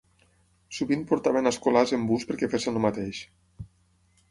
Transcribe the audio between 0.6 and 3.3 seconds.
Sovint portaven escolars en bus perquè fessin el mateix.